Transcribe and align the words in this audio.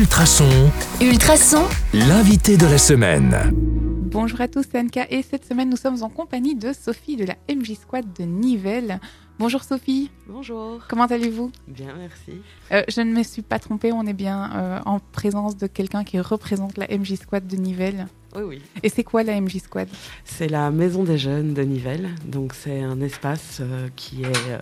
Ultrason, 0.00 0.70
Ultrason, 1.00 1.62
l'invité 1.94 2.58
de 2.58 2.66
la 2.66 2.76
semaine. 2.76 3.34
Bonjour 3.54 4.42
à 4.42 4.46
tous, 4.46 4.66
c'est 4.70 4.78
Anka 4.78 5.06
et 5.08 5.22
cette 5.22 5.46
semaine 5.46 5.70
nous 5.70 5.78
sommes 5.78 6.02
en 6.02 6.10
compagnie 6.10 6.54
de 6.54 6.74
Sophie 6.74 7.16
de 7.16 7.24
la 7.24 7.34
MJ 7.48 7.76
Squad 7.80 8.04
de 8.12 8.24
Nivelles. 8.24 9.00
Bonjour 9.38 9.62
Sophie, 9.62 10.10
Bonjour. 10.28 10.82
comment 10.90 11.06
allez-vous? 11.06 11.50
Bien, 11.66 11.94
merci. 11.98 12.42
Euh, 12.72 12.82
Je 12.94 13.00
ne 13.00 13.10
me 13.10 13.22
suis 13.22 13.40
pas 13.40 13.58
trompée, 13.58 13.90
on 13.90 14.02
est 14.06 14.12
bien 14.12 14.50
euh, 14.54 14.80
en 14.84 14.98
présence 14.98 15.56
de 15.56 15.66
quelqu'un 15.66 16.04
qui 16.04 16.20
représente 16.20 16.76
la 16.76 16.86
MJ 16.94 17.14
Squad 17.14 17.46
de 17.46 17.56
Nivelles. 17.56 18.06
Oui, 18.34 18.42
oui. 18.42 18.62
Et 18.82 18.90
c'est 18.90 19.02
quoi 19.02 19.22
la 19.22 19.40
MJ 19.40 19.60
Squad? 19.60 19.88
C'est 20.26 20.48
la 20.50 20.70
Maison 20.70 21.04
des 21.04 21.16
Jeunes 21.16 21.54
de 21.54 21.62
Nivelles. 21.62 22.10
Donc, 22.26 22.52
c'est 22.52 22.82
un 22.82 23.00
espace 23.00 23.60
euh, 23.62 23.88
qui 23.96 24.24
est 24.24 24.60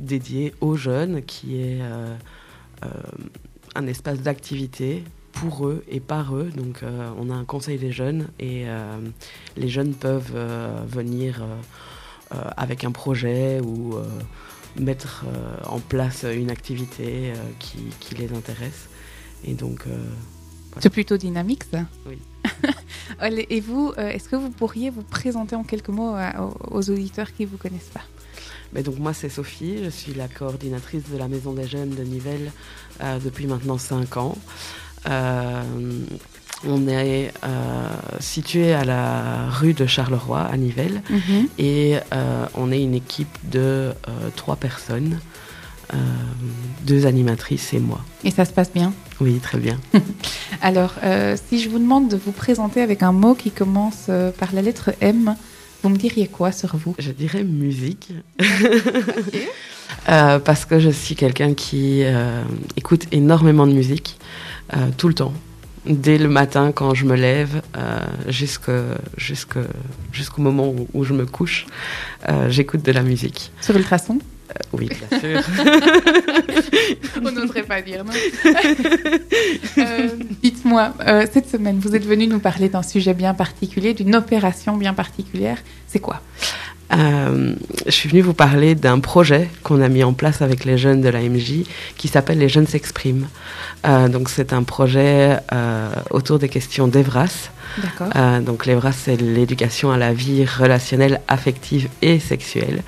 dédié 0.00 0.52
aux 0.60 0.74
jeunes, 0.74 1.22
qui 1.22 1.60
est 1.62 1.78
euh, 1.80 2.16
euh, 2.84 2.88
un 3.80 3.86
espace 3.86 4.20
d'activité 4.20 5.02
pour 5.32 5.66
eux 5.66 5.82
et 5.88 6.00
par 6.00 6.36
eux. 6.36 6.50
Donc, 6.54 6.82
euh, 6.82 7.10
on 7.18 7.30
a 7.30 7.34
un 7.34 7.44
conseil 7.44 7.78
des 7.78 7.92
jeunes 7.92 8.28
et 8.38 8.64
euh, 8.66 8.98
les 9.56 9.68
jeunes 9.68 9.94
peuvent 9.94 10.32
euh, 10.34 10.82
venir 10.86 11.42
avec 12.56 12.84
un 12.84 12.92
projet 12.92 13.60
ou 13.60 13.96
mettre 14.78 15.24
en 15.66 15.80
place 15.80 16.24
une 16.32 16.48
activité 16.48 17.32
qui, 17.58 17.78
qui 17.98 18.14
les 18.14 18.32
intéresse. 18.32 18.88
Et 19.42 19.54
donc, 19.54 19.82
C'est 20.78 20.90
plutôt 20.90 21.16
dynamique 21.16 21.64
ça 21.64 21.86
Oui. 22.06 22.18
Et 23.50 23.60
vous, 23.60 23.92
est-ce 23.96 24.28
que 24.28 24.36
vous 24.36 24.50
pourriez 24.50 24.90
vous 24.90 25.02
présenter 25.02 25.56
en 25.56 25.64
quelques 25.64 25.88
mots 25.88 26.14
aux 26.70 26.88
auditeurs 26.88 27.32
qui 27.32 27.46
ne 27.46 27.48
vous 27.48 27.56
connaissent 27.56 27.90
pas? 27.92 28.04
Mais 28.72 28.82
donc 28.82 28.98
moi 28.98 29.12
c'est 29.12 29.28
Sophie, 29.28 29.78
je 29.84 29.90
suis 29.90 30.14
la 30.14 30.28
coordinatrice 30.28 31.02
de 31.12 31.18
la 31.18 31.28
Maison 31.28 31.52
des 31.52 31.66
Jeunes 31.66 31.90
de 31.90 32.02
Nivelles 32.02 32.52
euh, 33.02 33.18
depuis 33.24 33.46
maintenant 33.46 33.78
5 33.78 34.16
ans. 34.16 34.36
Euh, 35.08 35.62
on 36.66 36.86
est 36.88 37.32
euh, 37.42 37.88
situé 38.20 38.74
à 38.74 38.84
la 38.84 39.48
rue 39.48 39.72
de 39.72 39.86
Charleroi 39.86 40.40
à 40.40 40.56
Nivelles 40.58 41.02
et 41.58 41.96
euh, 42.12 42.46
on 42.54 42.70
est 42.70 42.82
une 42.82 42.94
équipe 42.94 43.34
de 43.50 43.58
euh, 43.60 43.92
trois 44.36 44.56
personnes, 44.56 45.20
euh, 45.94 45.96
deux 46.82 47.06
animatrices 47.06 47.72
et 47.72 47.78
moi. 47.78 48.00
Et 48.24 48.30
ça 48.30 48.44
se 48.44 48.52
passe 48.52 48.70
bien? 48.72 48.92
Oui, 49.22 49.38
très 49.38 49.58
bien. 49.58 49.78
Alors, 50.62 50.92
euh, 51.02 51.34
si 51.48 51.60
je 51.60 51.70
vous 51.70 51.78
demande 51.78 52.08
de 52.08 52.16
vous 52.16 52.32
présenter 52.32 52.82
avec 52.82 53.02
un 53.02 53.12
mot 53.12 53.34
qui 53.34 53.50
commence 53.50 54.06
euh, 54.10 54.30
par 54.30 54.52
la 54.52 54.60
lettre 54.60 54.90
M, 55.00 55.34
vous 55.82 55.88
me 55.88 55.96
diriez 55.96 56.28
quoi 56.28 56.52
sur 56.52 56.76
vous? 56.76 56.94
Je 56.98 57.10
dirais 57.10 57.44
musique. 57.44 58.12
Euh, 60.08 60.38
parce 60.38 60.64
que 60.64 60.78
je 60.78 60.88
suis 60.88 61.16
quelqu'un 61.16 61.52
qui 61.52 62.04
euh, 62.04 62.42
écoute 62.76 63.06
énormément 63.12 63.66
de 63.66 63.72
musique 63.72 64.18
euh, 64.74 64.88
tout 64.96 65.08
le 65.08 65.14
temps. 65.14 65.34
Dès 65.84 66.16
le 66.16 66.28
matin 66.28 66.70
quand 66.72 66.94
je 66.94 67.04
me 67.04 67.16
lève 67.16 67.60
jusqu'au 68.28 68.82
moment 70.38 70.68
où, 70.68 70.88
où 70.94 71.04
je 71.04 71.12
me 71.12 71.26
couche, 71.26 71.66
j'écoute 72.48 72.82
de 72.82 72.92
la 72.92 73.02
musique. 73.02 73.50
Sur 73.60 73.76
Ultrason? 73.76 74.20
Oui, 74.72 74.88
bien 74.88 75.18
sûr. 75.18 75.40
On 77.24 77.30
n'oserait 77.30 77.62
pas 77.62 77.82
dire, 77.82 78.04
non 78.04 78.12
Euh, 79.78 80.08
Dites-moi, 80.42 80.94
euh, 81.06 81.26
cette 81.32 81.48
semaine, 81.48 81.78
vous 81.78 81.94
êtes 81.94 82.04
venu 82.04 82.26
nous 82.26 82.40
parler 82.40 82.68
d'un 82.68 82.82
sujet 82.82 83.14
bien 83.14 83.34
particulier, 83.34 83.94
d'une 83.94 84.14
opération 84.14 84.76
bien 84.76 84.94
particulière. 84.94 85.58
C'est 85.86 86.00
quoi? 86.00 86.22
Euh, 86.92 87.54
je 87.86 87.90
suis 87.90 88.08
venue 88.08 88.22
vous 88.22 88.34
parler 88.34 88.74
d'un 88.74 88.98
projet 88.98 89.48
qu'on 89.62 89.80
a 89.80 89.88
mis 89.88 90.02
en 90.02 90.12
place 90.12 90.42
avec 90.42 90.64
les 90.64 90.76
jeunes 90.76 91.00
de 91.00 91.08
la 91.08 91.20
MJ 91.20 91.64
qui 91.96 92.08
s'appelle 92.08 92.38
Les 92.38 92.48
Jeunes 92.48 92.66
s'expriment. 92.66 93.28
Euh, 93.86 94.08
donc 94.08 94.28
c'est 94.28 94.52
un 94.52 94.62
projet 94.62 95.38
euh, 95.52 95.90
autour 96.10 96.38
des 96.38 96.48
questions 96.48 96.88
d'Evras. 96.88 97.50
D'accord. 97.78 98.08
Euh, 98.16 98.40
donc 98.40 98.66
l'Evras, 98.66 98.92
c'est 98.92 99.16
l'éducation 99.16 99.92
à 99.92 99.96
la 99.96 100.12
vie 100.12 100.44
relationnelle, 100.44 101.20
affective 101.28 101.88
et 102.02 102.18
sexuelle 102.18 102.82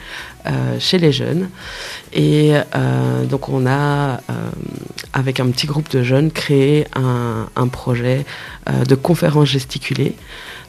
euh, 0.47 0.80
chez 0.80 0.98
les 0.98 1.12
jeunes. 1.12 1.48
Et 2.12 2.54
euh, 2.75 3.25
donc 3.25 3.48
on 3.48 3.64
a, 3.64 4.14
euh, 4.14 4.16
avec 5.12 5.38
un 5.38 5.48
petit 5.50 5.69
groupe 5.69 5.88
de 5.91 6.03
jeunes, 6.03 6.32
créé 6.32 6.88
un, 6.97 7.48
un 7.54 7.69
projet 7.69 8.26
de 8.88 8.94
conférence 8.94 9.48
gesticulée. 9.48 10.16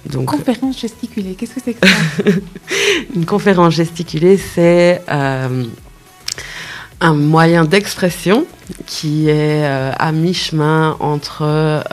Donc 0.05 0.25
Conférence 0.25 0.79
gesticulée, 0.79 1.35
qu'est-ce 1.35 1.55
que 1.55 1.61
c'est 1.63 1.73
que 1.73 1.87
ça 1.87 1.95
une 3.15 3.25
conférence 3.25 3.73
gesticulée, 3.73 4.37
c'est 4.37 5.01
un 5.07 5.49
moyen 7.13 7.65
d'expression 7.65 8.45
qui 8.85 9.29
est 9.29 9.65
à 9.65 10.11
mi-chemin 10.11 10.97
entre 10.99 11.83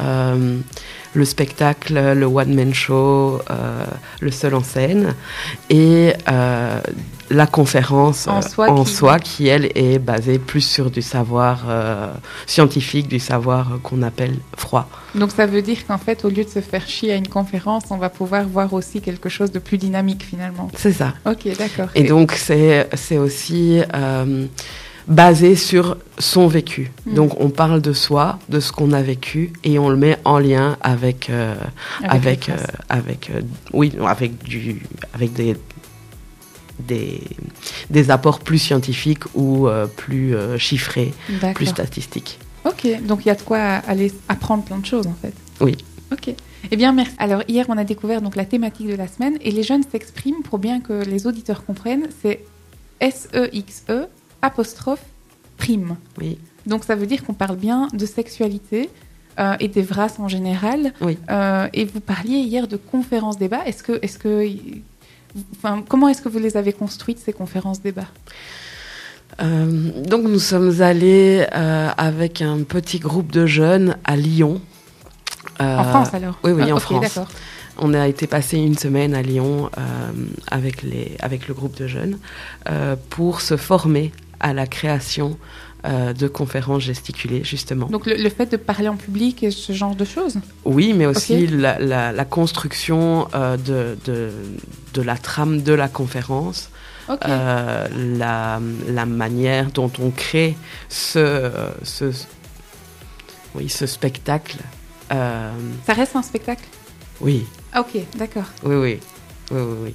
le 1.14 1.24
spectacle, 1.24 1.94
le 2.14 2.26
one-man 2.26 2.72
show, 2.72 3.40
euh, 3.50 3.84
le 4.20 4.30
seul 4.30 4.54
en 4.54 4.62
scène, 4.62 5.14
et 5.68 6.12
euh, 6.30 6.80
la 7.30 7.46
conférence 7.46 8.28
En 8.28 8.38
euh, 8.38 8.42
soi 8.42 8.70
en 8.70 8.84
qui- 8.84 8.92
soi 8.92 9.18
qui, 9.18 9.48
elle, 9.48 9.70
est 9.74 9.98
basée 9.98 10.38
plus 10.38 10.60
sur 10.60 10.90
du 10.90 11.02
savoir 11.02 11.64
euh, 11.68 12.12
scientifique, 12.46 13.08
du 13.08 13.18
savoir 13.18 13.78
qu'on 13.82 14.02
appelle 14.02 14.36
froid. 14.56 14.88
Donc 15.14 15.32
ça 15.32 15.46
veut 15.46 15.62
dire 15.62 15.78
qu'en 15.86 15.98
fait, 15.98 16.24
au 16.24 16.28
lieu 16.28 16.44
de 16.44 16.48
se 16.48 16.60
faire 16.60 16.86
chier 16.88 17.12
à 17.12 17.16
une 17.16 17.28
conférence, 17.28 17.84
on 17.90 17.96
va 17.98 18.08
pouvoir 18.08 18.44
voir 18.46 18.72
aussi 18.72 19.00
quelque 19.00 19.28
chose 19.28 19.50
de 19.50 19.58
plus 19.58 19.78
dynamique 19.78 20.24
finalement. 20.24 20.70
C'est 20.76 20.92
ça. 20.92 21.14
Ok, 21.26 21.48
d'accord. 21.58 21.88
Et 21.96 22.04
donc, 22.04 22.32
c'est 22.32 22.88
c'est 22.94 23.18
aussi 23.18 23.80
basé 25.10 25.56
sur 25.56 25.98
son 26.18 26.46
vécu. 26.46 26.90
Mm. 27.04 27.14
Donc, 27.14 27.40
on 27.40 27.50
parle 27.50 27.82
de 27.82 27.92
soi, 27.92 28.38
de 28.48 28.60
ce 28.60 28.72
qu'on 28.72 28.92
a 28.92 29.02
vécu, 29.02 29.52
et 29.64 29.78
on 29.78 29.90
le 29.90 29.96
met 29.96 30.16
en 30.24 30.38
lien 30.38 30.78
avec, 30.80 31.28
euh, 31.28 31.54
avec, 32.04 32.46
les 32.46 32.54
euh, 32.54 32.56
avec, 32.88 33.30
euh, 33.30 33.42
oui, 33.72 33.92
avec, 34.06 34.42
du, 34.44 34.82
avec 35.12 35.32
des, 35.32 35.56
des, 36.78 37.20
des 37.90 38.10
apports 38.10 38.38
plus 38.38 38.58
scientifiques 38.58 39.24
ou 39.34 39.68
plus 39.96 40.34
chiffrés, 40.56 41.12
plus 41.54 41.66
statistiques. 41.66 42.38
Ok, 42.64 42.86
donc 43.02 43.24
il 43.24 43.28
y 43.28 43.30
a 43.30 43.34
de 43.34 43.42
quoi 43.42 43.58
aller 43.58 44.12
apprendre 44.28 44.62
plein 44.64 44.78
de 44.78 44.86
choses 44.86 45.06
en 45.06 45.16
fait. 45.20 45.34
Oui. 45.60 45.76
Ok. 46.12 46.34
Eh 46.70 46.76
bien, 46.76 46.92
merci. 46.92 47.12
Alors, 47.18 47.42
hier, 47.48 47.66
on 47.68 47.78
a 47.78 47.84
découvert 47.84 48.20
donc 48.20 48.36
la 48.36 48.44
thématique 48.44 48.86
de 48.86 48.94
la 48.94 49.08
semaine 49.08 49.38
et 49.40 49.50
les 49.50 49.62
jeunes 49.62 49.82
s'expriment 49.82 50.42
pour 50.42 50.58
bien 50.58 50.80
que 50.80 51.04
les 51.04 51.26
auditeurs 51.26 51.64
comprennent. 51.64 52.08
C'est 52.22 52.44
S-E-X-E 53.00 54.08
apostrophe 54.42 55.02
prime. 55.56 55.96
Oui. 56.18 56.38
Donc, 56.66 56.84
ça 56.84 56.94
veut 56.94 57.06
dire 57.06 57.24
qu'on 57.24 57.34
parle 57.34 57.56
bien 57.56 57.88
de 57.92 58.06
sexualité 58.06 58.90
euh, 59.38 59.54
et 59.60 59.68
des 59.68 59.82
vrasses 59.82 60.18
en 60.18 60.28
général. 60.28 60.92
Oui. 61.00 61.18
Euh, 61.30 61.68
et 61.72 61.84
vous 61.84 62.00
parliez 62.00 62.38
hier 62.38 62.66
de 62.68 62.76
conférences 62.76 63.38
débat. 63.38 63.60
Est-ce 63.66 63.82
que, 63.82 63.98
est-ce 64.02 64.18
que, 64.18 64.46
enfin, 65.56 65.82
comment 65.88 66.08
est-ce 66.08 66.20
que 66.22 66.28
vous 66.28 66.38
les 66.38 66.56
avez 66.56 66.72
construites 66.72 67.18
ces 67.18 67.32
conférences 67.32 67.80
débat 67.80 68.06
Euh, 69.40 69.90
donc 70.02 70.24
nous 70.24 70.40
sommes 70.40 70.82
allés 70.82 71.46
avec 71.96 72.42
un 72.42 72.62
petit 72.64 72.98
groupe 72.98 73.30
de 73.32 73.46
jeunes 73.46 73.96
à 74.04 74.16
Lyon. 74.16 74.60
En 75.60 75.84
France 75.84 76.12
alors? 76.14 76.38
oui, 76.42 76.52
oui, 76.52 76.64
Ah, 76.68 76.74
en 76.74 76.78
France. 76.80 77.00
d'accord. 77.00 77.28
On 77.78 77.94
a 77.94 78.08
été 78.08 78.26
passer 78.26 78.58
une 78.58 78.76
semaine 78.76 79.14
à 79.14 79.22
Lyon 79.22 79.70
avec, 80.50 80.82
les, 80.82 81.16
avec 81.20 81.48
le 81.48 81.54
groupe 81.54 81.76
de 81.78 81.86
jeunes 81.86 82.18
pour 83.08 83.40
se 83.40 83.56
former 83.56 84.12
à 84.40 84.52
la 84.52 84.66
création 84.66 85.38
euh, 85.86 86.12
de 86.12 86.28
conférences 86.28 86.82
gesticulées, 86.82 87.42
justement. 87.44 87.86
Donc, 87.86 88.06
le, 88.06 88.16
le 88.16 88.28
fait 88.30 88.46
de 88.50 88.56
parler 88.56 88.88
en 88.88 88.96
public 88.96 89.42
et 89.42 89.50
ce 89.50 89.72
genre 89.72 89.94
de 89.94 90.04
choses? 90.04 90.38
Oui, 90.64 90.92
mais 90.92 91.06
aussi 91.06 91.46
la, 91.46 91.78
la- 91.78 92.12
la 92.12 92.24
construction 92.24 93.28
euh, 93.34 93.56
de, 93.56 93.96
de, 94.04 94.30
de 94.94 95.02
la 95.02 95.16
trame 95.16 95.62
de 95.62 95.72
la 95.72 95.88
conférence, 95.88 96.70
euh, 97.26 97.88
la, 98.18 98.60
la 98.88 99.06
manière 99.06 99.70
dont 99.72 99.90
on 100.00 100.10
crée 100.10 100.56
ce, 100.88 101.50
ce, 101.82 102.12
oui, 103.54 103.68
ce 103.68 103.86
spectacle. 103.86 104.56
Ça 105.10 105.92
reste 105.94 106.14
un 106.14 106.22
spectacle? 106.22 106.64
Oui, 107.20 107.44
Ah, 107.72 107.80
Ok, 107.80 108.00
d'accord. 108.16 108.44
oui, 108.62 108.76
oui. 108.76 109.00
oui, 109.50 109.60
oui, 109.60 109.76
oui. 109.84 109.94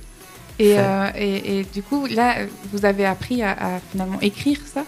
Et, 0.60 0.80
euh, 0.80 1.10
et, 1.16 1.60
et 1.60 1.64
du 1.64 1.84
coup, 1.84 2.06
là, 2.08 2.36
vous 2.72 2.86
avez 2.86 3.06
appris 3.06 3.44
à, 3.44 3.52
à 3.52 3.80
finalement 3.92 4.20
écrire 4.22 4.60
ça? 4.66 4.84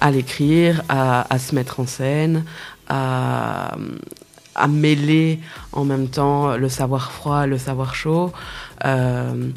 À 0.00 0.10
l'écrire, 0.10 0.82
à, 0.88 1.32
à 1.32 1.38
se 1.38 1.54
mettre 1.54 1.80
en 1.80 1.86
scène, 1.86 2.44
à, 2.88 3.76
à 4.54 4.68
mêler 4.68 5.40
en 5.72 5.84
même 5.84 6.08
temps 6.08 6.56
le 6.56 6.68
savoir 6.68 7.12
froid, 7.12 7.46
le 7.46 7.56
savoir 7.56 7.94
chaud, 7.94 8.32
euh, 8.84 9.50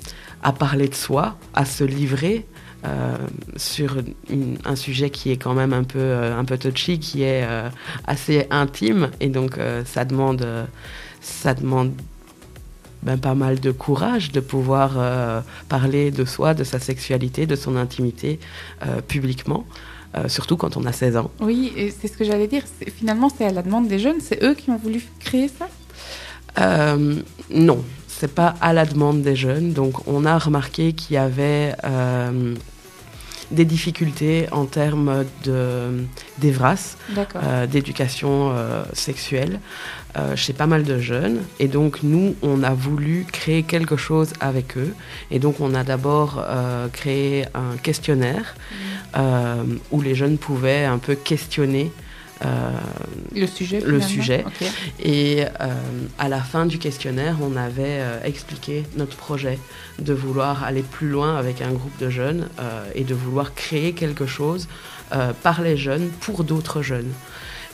à 0.43 0.53
parler 0.53 0.87
de 0.87 0.95
soi, 0.95 1.35
à 1.53 1.65
se 1.65 1.83
livrer 1.83 2.45
euh, 2.85 3.17
sur 3.57 3.97
une- 4.29 4.57
un 4.63 4.77
sujet 4.77 5.09
qui 5.09 5.31
est 5.31 5.37
quand 5.37 5.53
même 5.53 5.73
un 5.73 5.83
peu, 5.83 6.13
un 6.37 6.45
peu 6.45 6.57
touchy, 6.57 6.99
qui 6.99 7.23
est 7.23 7.45
assez 8.07 8.47
intime, 8.51 9.09
et 9.19 9.27
donc 9.27 9.57
ça 9.85 10.05
demande, 10.05 10.47
ça 11.19 11.53
demande 11.53 11.91
ben, 13.03 13.17
pas 13.17 13.35
mal 13.35 13.59
de 13.59 13.71
courage 13.71 14.31
de 14.31 14.39
pouvoir 14.39 14.93
euh, 14.97 15.41
parler 15.69 16.11
de 16.11 16.25
soi, 16.25 16.53
de 16.53 16.63
sa 16.63 16.79
sexualité, 16.79 17.45
de 17.45 17.55
son 17.55 17.75
intimité 17.75 18.39
euh, 18.85 19.01
publiquement. 19.01 19.65
euh, 20.15 20.27
surtout 20.27 20.57
quand 20.57 20.75
on 20.75 20.85
a 20.85 20.91
16 20.91 21.17
ans. 21.17 21.31
Oui, 21.39 21.71
et 21.75 21.91
c'est 21.91 22.07
ce 22.07 22.17
que 22.17 22.23
j'allais 22.23 22.47
dire. 22.47 22.63
Finalement, 22.97 23.29
c'est 23.29 23.45
à 23.45 23.51
la 23.51 23.61
demande 23.61 23.87
des 23.87 23.99
jeunes. 23.99 24.19
C'est 24.21 24.43
eux 24.43 24.55
qui 24.55 24.69
ont 24.71 24.77
voulu 24.77 25.03
créer 25.19 25.49
ça? 25.49 25.67
Non, 27.49 27.83
c'est 28.07 28.33
pas 28.33 28.55
à 28.59 28.73
la 28.73 28.85
demande 28.85 29.21
des 29.21 29.35
jeunes. 29.35 29.71
Donc, 29.71 30.07
on 30.07 30.25
a 30.25 30.37
remarqué 30.37 30.93
qu'il 30.93 31.13
y 31.13 31.17
avait 31.17 31.73
des 33.51 33.65
difficultés 33.65 34.47
en 34.51 34.65
termes 34.65 35.25
de 35.43 36.05
d'EVRAS, 36.37 36.97
euh, 37.17 37.67
d'éducation 37.67 38.51
euh, 38.51 38.83
sexuelle, 38.93 39.59
euh, 40.17 40.35
chez 40.35 40.53
pas 40.53 40.65
mal 40.65 40.83
de 40.83 40.97
jeunes. 40.97 41.41
Et 41.59 41.67
donc, 41.67 41.99
nous, 42.01 42.35
on 42.41 42.63
a 42.63 42.73
voulu 42.73 43.25
créer 43.31 43.61
quelque 43.61 43.95
chose 43.95 44.33
avec 44.39 44.75
eux. 44.75 44.93
Et 45.29 45.37
donc, 45.37 45.59
on 45.59 45.75
a 45.75 45.83
d'abord 45.83 46.43
euh, 46.47 46.87
créé 46.87 47.45
un 47.53 47.77
questionnaire 47.77 48.55
euh, 49.15 49.63
où 49.91 50.01
les 50.01 50.15
jeunes 50.15 50.39
pouvaient 50.39 50.85
un 50.85 50.97
peu 50.97 51.13
questionner. 51.13 51.91
Euh, 52.45 52.71
Le 53.35 53.47
sujet. 53.47 53.79
le 53.81 54.01
sujet. 54.01 54.45
Et 55.03 55.43
euh, 55.61 55.67
à 56.17 56.29
la 56.29 56.39
fin 56.41 56.65
du 56.65 56.77
questionnaire, 56.79 57.37
on 57.41 57.55
avait 57.55 57.99
euh, 57.99 58.23
expliqué 58.23 58.83
notre 58.95 59.17
projet 59.17 59.59
de 59.99 60.13
vouloir 60.13 60.63
aller 60.63 60.83
plus 60.83 61.09
loin 61.09 61.35
avec 61.37 61.61
un 61.61 61.71
groupe 61.71 61.97
de 61.99 62.09
jeunes 62.09 62.47
et 62.95 63.03
de 63.03 63.13
vouloir 63.13 63.53
créer 63.53 63.93
quelque 63.93 64.25
chose 64.25 64.67
par 65.43 65.61
les 65.61 65.75
jeunes 65.75 66.09
pour 66.21 66.43
d'autres 66.43 66.81
jeunes. 66.81 67.11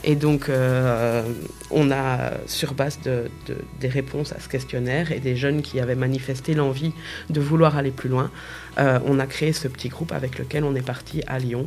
Et 0.04 0.14
donc, 0.14 0.48
euh, 0.48 1.22
on 1.70 1.90
a, 1.90 2.32
sur 2.46 2.74
base 2.74 2.98
de, 3.04 3.24
de- 3.46 3.56
des 3.80 3.88
réponses 3.88 4.30
à 4.32 4.38
ce 4.40 4.48
questionnaire 4.48 5.10
et 5.10 5.18
des 5.20 5.34
jeunes 5.36 5.62
qui 5.62 5.80
avaient 5.80 5.96
manifesté 5.96 6.54
l'envie 6.54 6.92
de 7.30 7.40
vouloir 7.40 7.76
aller 7.76 7.90
plus 7.90 8.08
loin, 8.08 8.30
euh, 8.78 9.00
on 9.04 9.18
a 9.18 9.26
créé 9.26 9.52
ce 9.52 9.66
petit 9.68 9.88
groupe 9.88 10.12
avec 10.12 10.38
lequel 10.38 10.62
on 10.64 10.74
est 10.76 10.86
parti 10.86 11.22
à 11.26 11.38
Lyon 11.38 11.66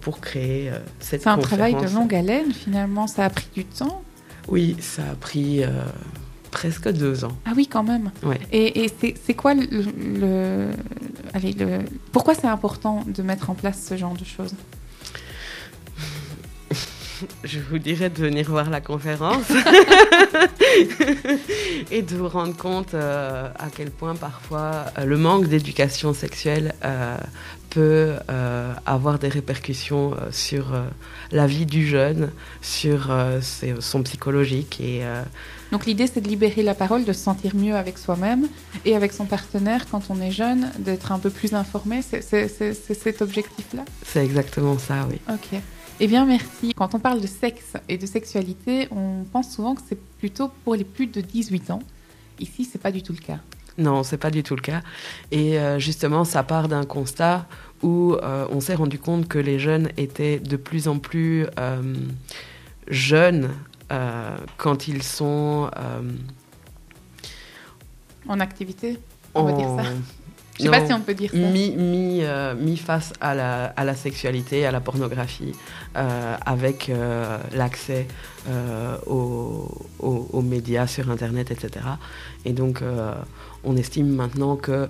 pour 0.00 0.20
créer 0.20 0.70
euh, 0.70 0.78
cette 1.00 1.22
C'est 1.22 1.28
un 1.28 1.38
travail 1.38 1.74
de 1.74 1.88
longue 1.94 2.14
haleine, 2.14 2.52
finalement. 2.52 3.06
Ça 3.06 3.24
a 3.24 3.30
pris 3.30 3.46
du 3.54 3.64
temps. 3.64 4.02
Oui, 4.48 4.76
ça 4.80 5.02
a 5.02 5.14
pris 5.14 5.62
euh, 5.62 5.68
presque 6.50 6.88
deux 6.90 7.24
ans. 7.24 7.36
Ah 7.44 7.52
oui, 7.54 7.66
quand 7.66 7.82
même. 7.82 8.10
Ouais. 8.22 8.40
Et, 8.50 8.84
et 8.84 8.92
c'est 9.24 9.34
quoi 9.34 9.54
le, 9.54 9.66
le- 9.66 10.70
allez, 11.34 11.52
le, 11.52 11.80
pourquoi 12.12 12.34
c'est 12.34 12.46
important 12.46 13.04
de 13.06 13.22
mettre 13.22 13.50
en 13.50 13.54
place 13.54 13.84
ce 13.86 13.96
genre 13.96 14.14
de 14.14 14.24
choses? 14.24 14.54
Je 17.44 17.58
vous 17.58 17.78
dirais 17.78 18.10
de 18.10 18.18
venir 18.18 18.48
voir 18.48 18.70
la 18.70 18.80
conférence 18.80 19.50
et 21.90 22.02
de 22.02 22.16
vous 22.16 22.28
rendre 22.28 22.56
compte 22.56 22.94
euh, 22.94 23.48
à 23.58 23.68
quel 23.74 23.90
point 23.90 24.14
parfois 24.14 24.86
euh, 24.98 25.04
le 25.04 25.16
manque 25.16 25.48
d'éducation 25.48 26.14
sexuelle 26.14 26.74
euh, 26.84 27.16
peut 27.70 28.14
euh, 28.30 28.72
avoir 28.86 29.18
des 29.18 29.28
répercussions 29.28 30.14
euh, 30.14 30.30
sur 30.32 30.74
euh, 30.74 30.86
la 31.32 31.46
vie 31.46 31.66
du 31.66 31.86
jeune, 31.86 32.30
sur 32.62 33.10
euh, 33.10 33.40
ses- 33.40 33.80
son 33.80 34.02
psychologique 34.02 34.80
et 34.80 35.02
Donc 35.72 35.84
l'idée, 35.86 36.06
c'est 36.06 36.20
de 36.20 36.28
libérer 36.28 36.62
la 36.62 36.74
parole, 36.74 37.04
de 37.04 37.12
se 37.12 37.20
sentir 37.20 37.54
mieux 37.54 37.74
avec 37.76 37.98
soi-même 37.98 38.48
et 38.84 38.96
avec 38.96 39.12
son 39.12 39.26
partenaire 39.26 39.86
quand 39.90 40.02
on 40.10 40.20
est 40.20 40.30
jeune, 40.30 40.70
d'être 40.78 41.12
un 41.12 41.18
peu 41.18 41.30
plus 41.30 41.54
informé. 41.54 42.00
C'est 42.02 42.22
cet 42.22 43.22
objectif-là? 43.22 43.84
C'est 44.06 44.24
exactement 44.24 44.78
ça, 44.78 45.06
oui. 45.10 45.18
Ok. 45.28 45.60
Eh 46.00 46.06
bien, 46.06 46.24
merci. 46.24 46.72
Quand 46.74 46.94
on 46.94 47.00
parle 47.00 47.20
de 47.20 47.26
sexe 47.26 47.72
et 47.88 47.98
de 47.98 48.06
sexualité, 48.06 48.88
on 48.92 49.24
pense 49.32 49.50
souvent 49.52 49.74
que 49.74 49.82
c'est 49.88 49.98
plutôt 50.18 50.48
pour 50.64 50.74
les 50.76 50.84
plus 50.84 51.06
de 51.08 51.20
18 51.20 51.70
ans. 51.72 51.82
Ici, 52.40 52.64
c'est 52.70 52.80
pas 52.80 52.92
du 52.92 53.02
tout 53.02 53.12
le 53.12 53.18
cas. 53.18 53.40
Non, 53.78 54.02
c'est 54.02 54.18
pas 54.18 54.30
du 54.30 54.42
tout 54.42 54.56
le 54.56 54.60
cas. 54.60 54.82
Et 55.30 55.58
euh, 55.58 55.78
justement, 55.78 56.24
ça 56.24 56.42
part 56.42 56.68
d'un 56.68 56.84
constat 56.84 57.46
où 57.82 58.14
euh, 58.14 58.44
on 58.50 58.60
s'est 58.60 58.74
rendu 58.74 58.98
compte 58.98 59.28
que 59.28 59.38
les 59.38 59.60
jeunes 59.60 59.90
étaient 59.96 60.40
de 60.40 60.56
plus 60.56 60.88
en 60.88 60.98
plus 60.98 61.46
euh, 61.58 61.94
jeunes 62.88 63.50
quand 64.58 64.86
ils 64.86 65.02
sont 65.02 65.70
En 68.28 68.40
activité, 68.40 68.98
on 69.34 69.44
va 69.44 69.52
dire 69.52 69.68
ça. 69.78 69.90
Je 70.58 70.64
sais 70.64 70.70
pas 70.70 70.86
si 70.86 70.92
on 70.92 71.00
peut 71.00 71.14
dire 71.14 71.30
ça. 71.30 71.36
mis, 71.36 71.70
mis, 71.76 72.20
euh, 72.22 72.54
mis 72.54 72.76
face 72.76 73.12
à 73.20 73.34
la, 73.34 73.66
à 73.66 73.84
la 73.84 73.94
sexualité, 73.94 74.66
à 74.66 74.70
la 74.72 74.80
pornographie, 74.80 75.52
euh, 75.96 76.36
avec 76.44 76.88
euh, 76.88 77.38
l'accès 77.54 78.06
aux, 79.06 79.68
aux- 80.00 80.28
aux 80.32 80.42
médias 80.42 80.86
sur 80.86 81.10
Internet, 81.10 81.50
etc. 81.50 81.84
Et 82.44 82.52
donc, 82.52 82.82
on 83.64 83.76
estime 83.76 84.08
maintenant 84.08 84.56
que 84.56 84.88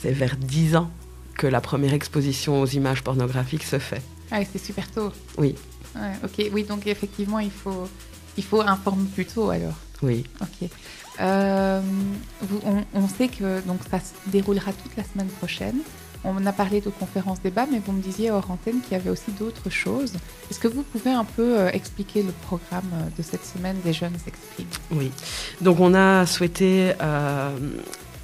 c'est 0.00 0.12
vers 0.12 0.36
10 0.36 0.76
ans 0.76 0.90
que 1.36 1.46
la 1.46 1.60
première 1.60 1.94
exposition 1.94 2.60
aux 2.60 2.66
images 2.66 3.02
pornographiques 3.02 3.64
se 3.64 3.78
fait. 3.78 4.02
Ah, 4.30 4.40
c'est 4.50 4.58
super 4.64 4.90
tôt. 4.90 5.10
Oui. 5.38 5.54
Ouais, 5.96 6.12
ok, 6.22 6.50
oui, 6.52 6.64
donc 6.64 6.86
effectivement, 6.86 7.38
il 7.40 7.50
faut, 7.50 7.88
il 8.36 8.44
faut 8.44 8.60
informer 8.60 9.08
plus 9.14 9.24
tôt 9.26 9.50
alors. 9.50 9.74
Oui, 10.02 10.24
Ok. 10.40 10.68
Euh, 11.20 11.80
on, 12.94 13.08
sait 13.08 13.28
que 13.28 13.60
donc 13.66 13.80
ça 13.90 13.98
se 13.98 14.30
déroulera 14.30 14.72
toute 14.72 14.96
la 14.96 15.04
semaine 15.04 15.28
prochaine. 15.28 15.76
On 16.22 16.44
a 16.46 16.52
parlé 16.52 16.80
de 16.80 16.90
conférences 16.90 17.40
débat, 17.40 17.66
mais 17.70 17.80
vous 17.84 17.92
me 17.92 18.02
disiez 18.02 18.30
hors 18.30 18.50
antenne 18.50 18.80
qu'il 18.82 18.92
y 18.92 18.94
avait 18.94 19.08
aussi 19.10 19.30
d'autres 19.38 19.70
choses. 19.70 20.14
Est-ce 20.50 20.58
que 20.58 20.68
vous 20.68 20.82
pouvez 20.82 21.12
un 21.12 21.24
peu 21.24 21.58
euh, 21.58 21.70
expliquer 21.70 22.22
le 22.22 22.32
programme 22.32 22.90
euh, 22.92 23.08
de 23.16 23.22
cette 23.22 23.44
semaine 23.44 23.76
des 23.84 23.92
jeunes 23.92 24.14
s'expriment 24.22 24.68
oui. 24.92 25.10
Donc, 25.60 25.80
on 25.80 25.94
a 25.94 26.26
souhaité 26.26 26.92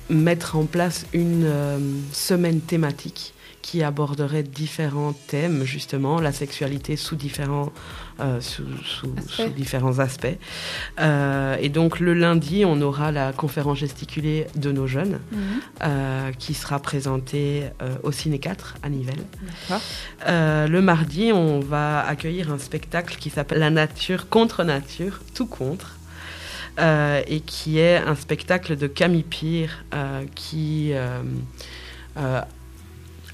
mettre 0.09 0.57
en 0.57 0.67
place 0.67 1.07
une 1.13 1.51
semaine 2.13 2.61
thématique 2.61 3.35
qui 3.67 3.83
aborderait 3.83 4.45
différents 4.45 5.13
thèmes, 5.27 5.65
justement, 5.65 6.21
la 6.21 6.31
sexualité 6.31 6.95
sous 6.95 7.17
différents, 7.17 7.73
euh, 8.21 8.41
sous, 8.41 8.63
sous- 8.85 9.13
Aspects. 9.19 9.31
sous 9.33 9.49
différents 9.49 9.99
aspects. 9.99 10.39
Euh, 11.01 11.57
et 11.61 11.69
donc, 11.69 11.99
le 11.99 12.15
lundi, 12.15 12.65
on 12.65 12.81
aura 12.81 13.11
la 13.11 13.33
conférence 13.33 13.79
gesticulée 13.79 14.47
de 14.55 14.71
nos 14.71 14.87
jeunes, 14.87 15.19
euh, 15.83 16.31
qui 16.39 16.55
sera 16.55 16.79
présentée 16.79 17.65
au 18.05 18.13
Ciné 18.13 18.39
4 18.39 18.77
à 18.85 18.89
Nivelles. 18.89 19.25
Le 20.29 20.79
mardi, 20.81 21.33
on 21.33 21.59
va 21.59 22.07
accueillir 22.07 22.53
un 22.53 22.59
spectacle 22.61 23.17
qui 23.19 23.31
s'appelle 23.31 23.59
La 23.59 23.71
nature 23.71 24.29
contre 24.29 24.63
nature, 24.63 25.19
tout 25.35 25.47
contre, 25.47 25.97
et 26.79 27.41
qui 27.45 27.81
est 27.81 27.97
un 27.97 28.15
spectacle 28.15 28.77
de 28.77 28.87
Camille 28.87 29.25
Pire 29.25 29.85
qui 30.37 30.93
euh, 30.93 32.41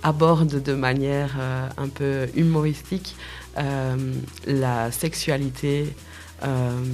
aborde 0.02 0.62
de 0.62 0.75
manière 0.75 1.37
euh, 1.38 1.69
un 1.76 1.88
peu 1.88 2.28
humoristique 2.34 3.16
euh, 3.58 3.96
la 4.46 4.90
sexualité 4.90 5.94
euh, 6.43 6.84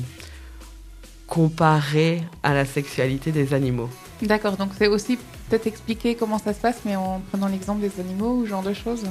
comparée 1.26 2.22
à 2.42 2.54
la 2.54 2.64
sexualité 2.64 3.32
des 3.32 3.54
animaux. 3.54 3.90
D'accord, 4.22 4.56
donc 4.56 4.70
c'est 4.76 4.88
aussi 4.88 5.18
peut-être 5.48 5.66
expliquer 5.66 6.14
comment 6.16 6.38
ça 6.38 6.52
se 6.52 6.60
passe, 6.60 6.80
mais 6.84 6.96
en 6.96 7.20
prenant 7.30 7.48
l'exemple 7.48 7.80
des 7.80 8.00
animaux 8.00 8.38
ou 8.38 8.46
genre 8.46 8.62
de 8.62 8.72
choses. 8.72 9.04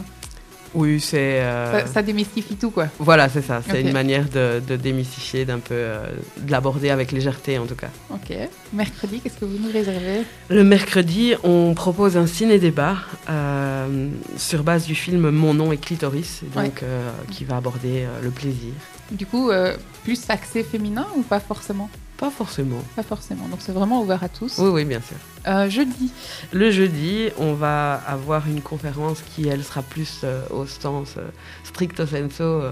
Oui, 0.73 0.99
c'est... 0.99 1.41
euh, 1.41 1.81
Ça, 1.85 1.93
ça 1.93 2.01
démystifie 2.01 2.55
tout, 2.55 2.71
quoi. 2.71 2.87
Voilà, 2.99 3.29
c'est 3.29 3.41
ça. 3.41 3.61
C'est 3.69 3.81
une 3.81 3.91
manière 3.93 4.25
de, 4.29 4.61
de 4.65 4.75
démystifier, 4.75 5.45
d'un 5.45 5.59
peu, 5.59 5.73
euh, 5.73 6.05
de 6.37 6.51
l'aborder 6.51 6.89
avec 6.89 7.11
légèreté 7.11 7.57
en 7.57 7.65
tout 7.65 7.75
cas. 7.75 7.89
Ok. 8.13 8.35
Mercredi, 8.73 9.19
qu'est-ce 9.21 9.37
que 9.37 9.45
vous 9.45 9.57
nous 9.57 9.71
réservez? 9.71 10.21
Le 10.49 10.63
mercredi, 10.63 11.33
on 11.43 11.73
propose 11.73 12.17
un 12.17 12.27
ciné-débat 12.27 12.97
euh, 13.29 14.09
sur 14.37 14.63
base 14.63 14.85
du 14.85 14.95
film 14.95 15.29
Mon 15.29 15.53
nom 15.53 15.71
est 15.71 15.77
clitoris, 15.77 16.41
donc 16.55 16.63
Ouais. 16.81 17.31
qui 17.31 17.43
va 17.45 17.57
aborder 17.57 18.05
le 18.23 18.29
plaisir. 18.29 18.73
Du 19.11 19.25
coup, 19.25 19.49
euh, 19.49 19.75
plus 20.03 20.29
accès 20.29 20.63
féminin 20.63 21.07
ou 21.15 21.21
pas 21.21 21.39
forcément? 21.39 21.89
Pas 22.17 22.31
forcément. 22.31 22.83
Pas 22.95 23.03
forcément. 23.03 23.47
Donc 23.47 23.59
c'est 23.61 23.71
vraiment 23.71 24.01
ouvert 24.01 24.23
à 24.23 24.29
tous. 24.29 24.57
Oui, 24.57 24.69
oui, 24.69 24.85
bien 24.85 25.01
sûr. 25.01 25.17
Euh, 25.47 25.69
jeudi, 25.69 26.11
Le 26.51 26.71
jeudi, 26.71 27.29
on 27.37 27.53
va 27.53 27.93
avoir 27.93 28.47
une 28.47 28.61
conférence 28.61 29.21
qui, 29.21 29.47
elle, 29.47 29.63
sera 29.63 29.81
plus 29.81 30.21
euh, 30.23 30.41
au 30.49 30.65
sens 30.65 31.15
stricto 31.63 32.05
sensu, 32.05 32.41
euh, 32.41 32.71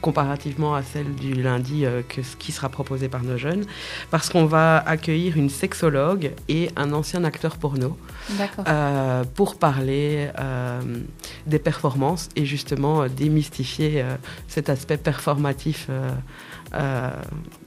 comparativement 0.00 0.74
à 0.74 0.82
celle 0.82 1.14
du 1.14 1.34
lundi, 1.34 1.84
euh, 1.84 2.02
que 2.06 2.22
ce 2.22 2.36
qui 2.36 2.52
sera 2.52 2.68
proposé 2.68 3.08
par 3.08 3.22
nos 3.22 3.36
jeunes, 3.36 3.64
parce 4.10 4.28
qu'on 4.28 4.46
va 4.46 4.78
accueillir 4.78 5.36
une 5.36 5.50
sexologue 5.50 6.32
et 6.48 6.70
un 6.76 6.92
ancien 6.92 7.24
acteur 7.24 7.56
porno 7.56 7.96
euh, 8.66 9.24
pour 9.34 9.56
parler 9.56 10.28
euh, 10.38 10.80
des 11.46 11.58
performances 11.58 12.28
et 12.36 12.44
justement 12.44 13.06
démystifier 13.06 14.04
cet 14.48 14.68
aspect 14.68 14.96
performatif 14.96 15.88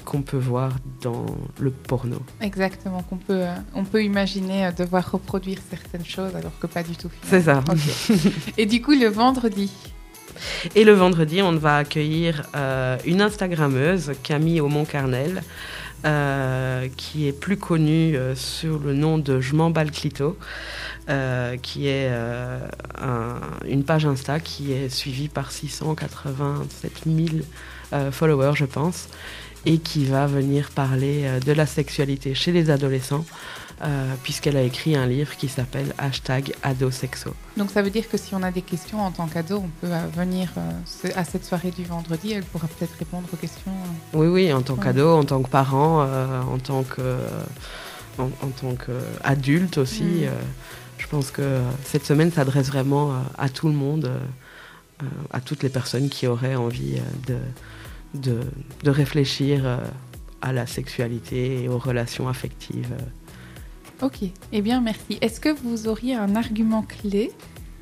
qu'on 0.06 0.22
peut 0.22 0.38
voir 0.38 0.72
dans 1.02 1.26
le 1.60 1.72
porno. 1.72 2.18
Exactement. 2.42 3.02
Qu'on 3.04 3.18
peut, 3.18 3.44
on 3.76 3.84
peut 3.84 4.04
imaginer 4.04 4.70
devoir 4.78 5.12
reproduire 5.12 5.60
certaines 5.70 6.06
choses 6.06 6.36
alors 6.36 6.58
que 6.60 6.68
pas 6.68 6.84
du 6.84 6.96
tout. 6.96 7.10
C'est 7.24 7.42
ça. 7.42 7.64
Et 8.58 8.66
du 8.66 8.82
coup, 8.82 8.92
le 8.92 9.08
vendredi. 9.08 9.72
Et 10.76 10.84
le 10.84 10.94
vendredi, 10.94 11.42
on 11.42 11.54
va 11.54 11.78
accueillir 11.78 12.44
euh, 12.56 12.98
une 13.06 13.22
Instagrammeuse, 13.22 14.12
Camille 14.24 14.62
Aumont-Carnel, 14.62 15.42
euh, 16.06 16.88
qui 16.98 17.28
est 17.28 17.32
plus 17.32 17.58
connue 17.58 18.16
euh, 18.18 18.36
sur 18.36 18.80
le 18.80 18.94
nom 18.94 19.18
de 19.18 19.40
Je 19.40 19.56
m'emballe 19.56 19.92
clito, 19.92 20.38
qui 21.62 21.88
est 21.88 22.10
un- 23.02 23.40
une 23.68 23.84
page 23.84 24.06
Insta 24.06 24.40
qui 24.40 24.72
est 24.72 24.90
suivie 24.90 25.28
par 25.28 25.52
687 25.52 26.92
000 27.06 27.28
euh, 27.94 28.12
followers, 28.12 28.54
je 28.56 28.66
pense, 28.66 29.10
et 29.66 29.78
qui 29.80 30.06
va 30.06 30.28
venir 30.28 30.70
parler 30.72 31.26
de 31.46 31.52
la 31.52 31.66
sexualité 31.66 32.34
chez 32.36 32.52
les 32.52 32.70
adolescents, 32.70 33.26
euh, 33.82 34.14
puisqu'elle 34.24 34.56
a 34.58 34.62
écrit 34.62 34.96
un 34.96 35.06
livre 35.06 35.36
qui 35.36 35.48
s'appelle 35.50 35.94
Hashtag 35.98 36.54
Adosexo. 36.64 37.34
Donc 37.58 37.70
ça 37.72 37.82
veut 37.82 37.90
dire 37.90 38.08
que 38.10 38.18
si 38.18 38.34
on 38.36 38.44
a 38.44 38.52
des 38.52 38.62
questions 38.62 39.02
en 39.02 39.12
tant 39.12 39.28
qu'ado, 39.28 39.58
on 39.58 39.70
peut 39.82 39.92
euh, 39.92 40.06
venir 40.16 40.50
euh, 40.58 41.10
à 41.16 41.24
cette 41.24 41.44
soirée 41.46 41.72
du 41.72 41.84
vendredi, 41.84 42.32
elle 42.34 42.44
pourra 42.44 42.68
peut-être 42.68 42.96
répondre 42.98 43.28
aux 43.34 43.38
questions. 43.38 43.72
Oui, 44.14 44.28
oui, 44.28 44.54
en 44.54 44.62
tant 44.62 44.76
Ouais. 44.76 44.84
qu'ado, 44.84 45.16
en 45.18 45.24
tant 45.26 45.42
que 45.42 45.50
parent, 45.50 46.02
euh, 46.08 46.42
en 46.42 46.58
tant 46.60 46.84
que 46.84 47.18
en, 48.20 48.26
en 48.26 48.50
tant 48.50 48.76
qu'adulte 48.76 49.78
aussi. 49.80 50.26
Je 51.00 51.08
pense 51.08 51.32
que 51.32 51.60
cette 51.84 52.06
semaine 52.06 52.32
s'adresse 52.32 52.68
vraiment 52.68 53.14
à 53.38 53.50
tout 53.50 53.68
le 53.68 53.74
monde, 53.74 54.12
à 55.32 55.42
toutes 55.42 55.64
les 55.64 55.70
personnes 55.70 56.10
qui 56.10 56.28
auraient 56.28 56.56
envie 56.56 56.98
de, 57.28 57.38
de, 58.14 58.40
de 58.84 58.90
réfléchir 58.92 59.80
à 60.42 60.54
la 60.54 60.66
sexualité 60.68 61.64
et 61.64 61.70
aux 61.70 61.80
relations 61.80 62.30
affectives. 62.30 62.94
Ok, 64.02 64.18
eh 64.52 64.62
bien 64.62 64.82
merci. 64.82 65.18
Est-ce 65.22 65.40
que 65.40 65.50
vous 65.50 65.88
auriez 65.88 66.16
un 66.16 66.36
argument 66.36 66.82
clé 66.82 67.32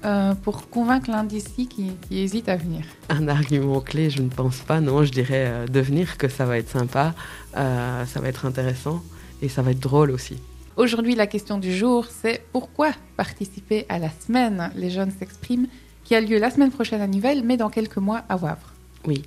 euh, 0.06 0.36
pour 0.36 0.70
convaincre 0.70 1.10
l'un 1.10 1.24
d'ici 1.24 1.68
qui, 1.68 1.92
qui 2.08 2.20
hésite 2.20 2.50
à 2.50 2.58
venir? 2.58 2.86
Un 3.10 3.28
argument 3.28 3.80
clé, 3.82 4.10
je 4.10 4.22
ne 4.22 4.30
pense 4.30 4.58
pas, 4.58 4.82
non, 4.82 5.04
je 5.04 5.12
dirais 5.12 5.46
euh, 5.48 5.68
de 5.68 5.80
venir, 5.80 6.18
que 6.18 6.28
ça 6.28 6.46
va 6.46 6.58
être 6.58 6.70
sympa, 6.70 7.16
euh, 7.58 8.06
ça 8.06 8.20
va 8.20 8.28
être 8.28 8.46
intéressant 8.46 9.02
et 9.42 9.50
ça 9.50 9.62
va 9.62 9.72
être 9.72 9.80
drôle 9.80 10.12
aussi. 10.12 10.38
Aujourd'hui, 10.78 11.16
la 11.16 11.28
question 11.28 11.58
du 11.58 11.76
jour, 11.76 12.06
c'est 12.06 12.44
pourquoi 12.52 12.92
participer 13.18 13.86
à 13.90 13.98
la 14.00 14.10
semaine? 14.10 14.72
Les 14.76 14.90
jeunes 14.90 15.12
s'expriment, 15.12 15.68
qui 16.04 16.16
a 16.16 16.22
lieu 16.22 16.38
la 16.40 16.52
semaine 16.52 16.72
prochaine 16.72 17.02
à 17.02 17.08
Nivelles, 17.08 17.44
mais 17.44 17.58
dans 17.58 17.70
quelques 17.70 17.98
mois 17.98 18.24
à 18.30 18.38
Wavre. 18.38 18.74
Oui. 19.06 19.24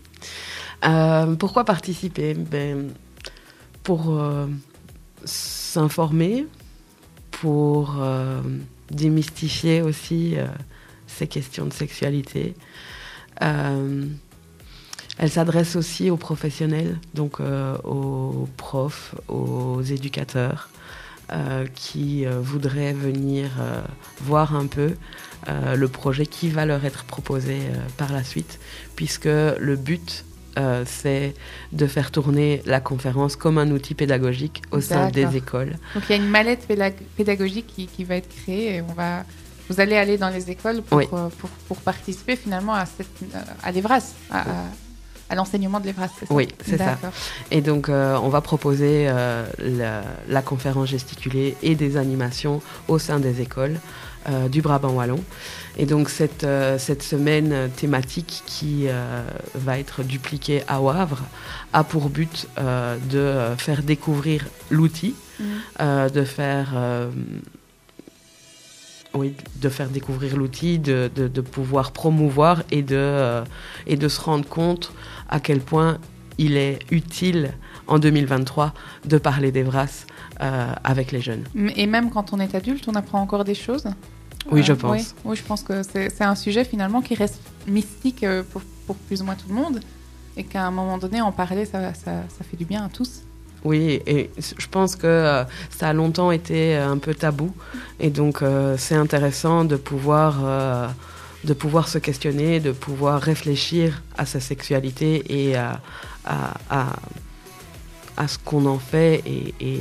Euh, 0.84 1.34
pourquoi 1.36 1.64
participer? 1.64 2.34
Ben, 2.34 2.90
Pour 3.82 4.16
s'informer, 5.24 6.46
pour 7.44 7.96
euh, 8.00 8.40
démystifier 8.90 9.82
aussi 9.82 10.32
euh, 10.34 10.46
ces 11.06 11.26
questions 11.26 11.66
de 11.66 11.74
sexualité. 11.74 12.54
Euh, 13.42 14.06
elle 15.18 15.30
s'adresse 15.30 15.76
aussi 15.76 16.08
aux 16.10 16.16
professionnels, 16.16 16.98
donc 17.12 17.40
aux 17.40 18.48
profs, 18.56 19.14
aux 19.28 19.82
éducateurs, 19.82 20.70
qui 21.76 22.24
voudraient 22.24 22.92
venir 22.92 23.48
voir 24.20 24.56
un 24.56 24.66
peu 24.66 24.94
le 25.46 25.86
projet 25.86 26.26
qui 26.26 26.48
va 26.48 26.66
leur 26.66 26.84
être 26.84 27.04
proposé 27.04 27.58
par 27.96 28.12
la 28.12 28.24
suite, 28.24 28.58
puisque 28.96 29.26
le 29.26 29.76
but, 29.76 30.24
euh, 30.58 30.84
c'est 30.86 31.34
de 31.72 31.86
faire 31.86 32.10
tourner 32.10 32.62
la 32.66 32.80
conférence 32.80 33.36
comme 33.36 33.58
un 33.58 33.70
outil 33.70 33.94
pédagogique 33.94 34.62
au 34.70 34.80
sein 34.80 35.08
des 35.10 35.36
écoles. 35.36 35.76
Donc 35.94 36.04
il 36.08 36.10
y 36.10 36.18
a 36.18 36.22
une 36.22 36.28
mallette 36.28 36.66
pédag- 36.68 36.94
pédagogique 37.16 37.66
qui, 37.66 37.86
qui 37.86 38.04
va 38.04 38.16
être 38.16 38.28
créée 38.28 38.76
et 38.76 38.82
on 38.82 38.92
va, 38.92 39.24
vous 39.68 39.80
allez 39.80 39.96
aller 39.96 40.18
dans 40.18 40.28
les 40.30 40.50
écoles 40.50 40.82
pour, 40.82 40.98
Oui. 40.98 41.04
euh, 41.12 41.28
pour, 41.38 41.50
pour 41.68 41.76
participer 41.78 42.36
finalement 42.36 42.74
à, 42.74 42.86
cette, 42.86 43.06
euh, 43.34 43.38
à 43.62 43.72
l'EVRAS, 43.72 44.12
à, 44.30 44.40
à- 44.40 44.44
à 45.30 45.34
l'enseignement 45.36 45.80
de 45.80 45.86
l'EVRAS, 45.86 46.08
c'est 46.20 46.26
ça 46.26 46.34
Oui, 46.34 46.48
c'est 46.64 46.76
ça. 46.76 46.98
Et 47.50 47.62
donc, 47.62 47.88
euh, 47.88 48.14
on 48.22 48.28
va 48.28 48.42
proposer 48.42 49.06
euh, 49.08 49.46
la, 49.58 50.02
la 50.28 50.42
conférence 50.42 50.88
gesticulée 50.90 51.56
et 51.62 51.74
des 51.74 51.96
animations 51.96 52.60
au 52.88 52.98
sein 52.98 53.18
des 53.18 53.40
écoles 53.40 53.80
euh, 54.28 54.48
du 54.48 54.62
Brabant 54.62 54.90
Wallon. 54.92 55.22
Et 55.76 55.86
donc, 55.86 56.08
cette, 56.08 56.44
euh, 56.44 56.78
cette 56.78 57.02
semaine 57.02 57.70
thématique 57.76 58.42
qui 58.46 58.84
euh, 58.86 59.22
va 59.54 59.78
être 59.78 60.02
dupliquée 60.04 60.62
à 60.68 60.80
Wavre 60.80 61.22
a 61.72 61.82
pour 61.84 62.08
but 62.10 62.46
de 62.56 63.40
faire 63.58 63.82
découvrir 63.82 64.44
l'outil, 64.70 65.14
euh, 65.80 66.08
de 66.08 66.24
faire. 66.24 66.68
oui, 69.14 69.34
de 69.60 69.68
faire 69.68 69.88
découvrir 69.90 70.36
l'outil, 70.36 70.78
de, 70.78 71.10
de- 71.14 71.28
de 71.28 71.40
pouvoir 71.40 71.92
promouvoir 71.92 72.62
et 72.70 72.82
de, 72.82 73.42
et 73.86 73.96
de 73.96 74.08
se 74.08 74.20
rendre 74.20 74.46
compte 74.48 74.92
à 75.28 75.38
quel 75.40 75.60
point 75.60 75.98
il 76.36 76.56
est 76.56 76.80
utile 76.90 77.52
en 77.86 77.98
2023 78.00 78.72
de 79.04 79.18
parler 79.18 79.52
des 79.52 79.62
brasses 79.62 80.06
euh, 80.40 80.72
avec 80.82 81.12
les 81.12 81.20
jeunes. 81.20 81.44
Et 81.76 81.86
même 81.86 82.10
quand 82.10 82.32
on 82.32 82.40
est 82.40 82.54
adulte, 82.56 82.86
on 82.88 82.94
apprend 82.96 83.20
encore 83.20 83.44
des 83.44 83.54
choses? 83.54 83.86
Oui, 84.50 84.62
je 84.62 84.72
Euh, 84.72 84.76
pense. 84.76 84.92
Oui, 84.92 85.06
oui, 85.24 85.36
je 85.36 85.42
pense 85.42 85.62
que 85.62 85.82
c'est 85.82 86.20
un 86.22 86.34
sujet 86.34 86.64
finalement 86.64 87.00
qui 87.02 87.14
reste 87.14 87.40
mystique 87.66 88.22
euh, 88.24 88.42
pour, 88.52 88.62
pour 88.86 88.96
plus 88.96 89.22
ou 89.22 89.24
moins 89.24 89.34
tout 89.36 89.48
le 89.48 89.54
monde 89.54 89.80
et 90.36 90.44
qu'à 90.44 90.64
un 90.66 90.70
moment 90.70 90.98
donné, 90.98 91.20
en 91.20 91.32
parler, 91.32 91.64
ça, 91.64 91.94
ça, 91.94 92.12
ça 92.36 92.44
fait 92.48 92.56
du 92.56 92.64
bien 92.64 92.84
à 92.84 92.88
tous. 92.88 93.22
Oui, 93.64 94.02
et 94.06 94.30
je 94.36 94.66
pense 94.66 94.94
que 94.96 95.06
euh, 95.06 95.44
ça 95.70 95.88
a 95.88 95.92
longtemps 95.94 96.30
été 96.32 96.76
un 96.76 96.98
peu 96.98 97.14
tabou. 97.14 97.54
Et 97.98 98.10
donc, 98.10 98.42
euh, 98.42 98.76
c'est 98.76 98.94
intéressant 98.96 99.64
de 99.64 99.76
pouvoir, 99.76 100.40
euh, 100.44 100.88
de 101.44 101.54
pouvoir 101.54 101.88
se 101.88 101.96
questionner, 101.98 102.60
de 102.60 102.72
pouvoir 102.72 103.22
réfléchir 103.22 104.02
à 104.18 104.26
sa 104.26 104.40
sexualité 104.40 105.22
et 105.48 105.56
à, 105.56 105.80
à, 106.26 106.54
à- 106.68 106.96
à 108.16 108.28
ce 108.28 108.38
qu'on 108.38 108.66
en 108.66 108.78
fait 108.78 109.22
et, 109.26 109.54
et, 109.60 109.80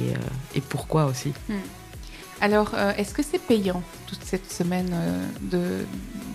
et 0.55 0.61
pourquoi 0.61 1.05
aussi. 1.05 1.33
Alors, 2.43 2.71
euh, 2.73 2.91
est-ce 2.97 3.13
que 3.13 3.23
c'est 3.23 3.39
payant 3.39 3.81
toute 4.05 4.21
cette 4.25 4.51
semaine 4.51 4.89
euh, 4.93 5.25
de, 5.53 5.85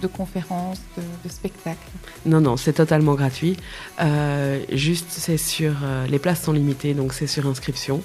de 0.00 0.06
conférences, 0.06 0.80
de, 0.96 1.02
de 1.24 1.28
spectacles? 1.30 1.76
Non, 2.24 2.40
non, 2.40 2.56
c'est 2.56 2.72
totalement 2.72 3.14
gratuit. 3.14 3.58
Euh, 4.00 4.58
juste, 4.72 5.08
c'est 5.10 5.36
sur. 5.36 5.74
euh, 5.82 6.06
les 6.06 6.18
places 6.18 6.42
sont 6.44 6.52
limitées, 6.54 6.94
donc 6.94 7.12
c'est 7.12 7.26
sur 7.26 7.46
inscription. 7.46 8.00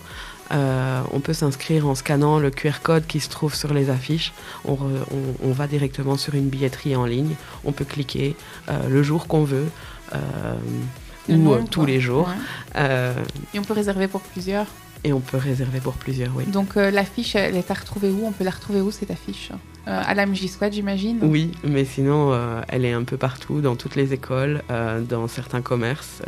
Euh, 0.52 1.02
on 1.14 1.22
peut 1.22 1.32
s'inscrire 1.32 1.88
en 1.88 1.96
scannant 1.96 2.40
le 2.40 2.52
QR 2.52 2.82
code 2.84 3.08
qui 3.08 3.22
se 3.22 3.30
trouve 3.30 3.56
sur 3.56 3.74
les 3.74 3.90
affiches. 3.90 4.34
On, 4.66 4.74
re- 4.74 5.06
on- 5.12 5.48
on 5.50 5.52
va 5.54 5.68
directement 5.68 6.18
sur 6.18 6.36
une 6.36 6.50
billetterie 6.50 6.98
en 6.98 7.06
ligne. 7.06 7.36
On 7.64 7.72
peut 7.72 7.86
cliquer 7.86 8.36
le 8.90 9.02
jour 9.02 9.28
qu'on 9.28 9.46
veut 9.46 9.68
ou 11.30 11.56
tous 11.72 11.86
les 11.86 12.02
jours. 12.02 12.28
Ouais. 12.76 13.14
Et 13.54 13.60
on 13.60 13.64
peut 13.64 13.74
réserver 13.74 14.10
pour 14.10 14.20
plusieurs? 14.22 14.68
Et 15.04 15.14
on 15.14 15.20
peut 15.20 15.38
réserver 15.38 15.80
pour 15.80 15.94
plusieurs, 15.94 16.36
oui. 16.36 16.46
Donc, 16.46 16.78
euh, 16.78 16.92
l'affiche, 16.92 17.36
elle 17.36 17.56
est 17.58 17.70
à 17.72 17.74
retrouver 17.74 18.10
où? 18.10 18.26
On 18.26 18.32
peut 18.32 18.44
la 18.44 18.52
retrouver 18.52 18.82
où 18.82 18.92
cette 18.92 19.12
affiche? 19.12 19.52
Euh, 19.88 20.02
À 20.06 20.14
la 20.14 20.26
MJ 20.26 20.48
Squad, 20.48 20.72
j'imagine? 20.72 21.20
Oui, 21.22 21.52
mais 21.64 21.84
sinon, 21.86 22.32
euh, 22.34 22.62
elle 22.70 22.86
est 22.86 22.94
un 22.94 23.04
peu 23.04 23.18
partout, 23.18 23.60
dans 23.62 23.76
toutes 23.76 23.96
les 23.96 24.14
écoles, 24.14 24.62
dans 25.10 25.28
certains 25.28 25.62
commerces. 25.62 26.22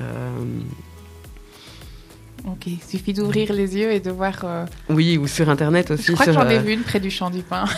Euh, 2.45 2.51
Ok, 2.51 2.67
il 2.67 2.81
suffit 2.81 3.13
d'ouvrir 3.13 3.51
les 3.53 3.75
yeux 3.75 3.91
et 3.91 3.99
de 3.99 4.11
voir. 4.11 4.35
euh, 4.43 4.65
oui, 4.89 5.17
ou 5.17 5.27
sur 5.27 5.49
Internet 5.49 5.91
aussi. 5.91 6.05
Je 6.07 6.11
crois 6.13 6.25
que 6.25 6.31
j'en 6.31 6.49
ai 6.49 6.57
euh, 6.57 6.61
vu 6.61 6.73
une 6.73 6.81
près 6.83 6.99
du 6.99 7.09
champ 7.11 7.29
du 7.29 7.41
pain. 7.41 7.65